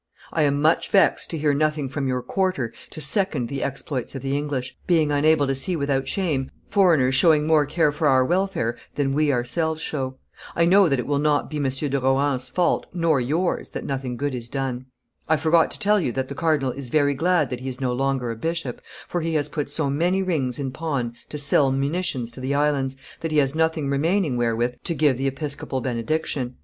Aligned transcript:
I 0.33 0.41
am 0.41 0.59
much 0.59 0.89
vexed 0.89 1.29
to 1.29 1.37
hear 1.37 1.53
nothing 1.53 1.87
from 1.87 2.07
your 2.07 2.23
quarter 2.23 2.73
to 2.89 2.99
second 2.99 3.49
the 3.49 3.61
exploits 3.61 4.15
of 4.15 4.23
the 4.23 4.35
English, 4.35 4.75
being 4.87 5.11
unable 5.11 5.45
to 5.45 5.53
see 5.53 5.75
without 5.75 6.07
shame 6.07 6.49
foreigners 6.67 7.13
showing 7.13 7.45
more 7.45 7.67
care 7.67 7.91
for 7.91 8.07
our 8.07 8.25
welfare 8.25 8.75
than 8.95 9.13
we 9.13 9.31
ourselves 9.31 9.79
show. 9.79 10.17
I 10.55 10.65
know 10.65 10.89
that 10.89 10.97
it 10.97 11.05
will 11.05 11.19
not 11.19 11.51
be 11.51 11.57
M. 11.57 11.65
de 11.69 11.99
Rohan's 11.99 12.49
fault 12.49 12.87
nor 12.95 13.21
yours 13.21 13.69
that 13.69 13.85
nothing 13.85 14.17
good 14.17 14.33
is 14.33 14.49
done. 14.49 14.87
"I 15.29 15.37
forgot 15.37 15.69
to 15.69 15.77
tell 15.79 15.99
you 15.99 16.11
that 16.13 16.29
the 16.29 16.33
cardinal 16.33 16.71
is 16.71 16.89
very 16.89 17.13
glad 17.13 17.51
that 17.51 17.59
he 17.59 17.69
is 17.69 17.79
no 17.79 17.93
longer 17.93 18.31
a 18.31 18.35
bishop, 18.35 18.81
for 19.07 19.21
he 19.21 19.35
has 19.35 19.49
put 19.49 19.69
so 19.69 19.87
many 19.91 20.23
rings 20.23 20.57
in 20.57 20.71
pawn 20.71 21.13
to 21.29 21.37
send 21.37 21.79
munitions 21.79 22.31
to 22.31 22.39
the 22.39 22.55
islands, 22.55 22.97
that 23.19 23.31
he 23.31 23.37
has 23.37 23.53
nothing 23.53 23.87
remaining 23.87 24.35
wherewith 24.35 24.77
to 24.85 24.95
give 24.95 25.19
the 25.19 25.27
episcopal 25.27 25.79
benediction. 25.79 26.55